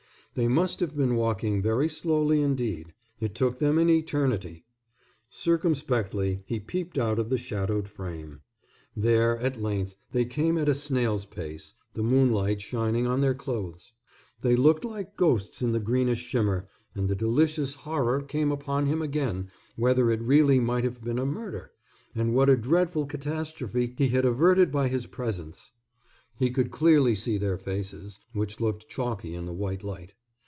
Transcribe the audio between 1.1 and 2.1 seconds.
walking very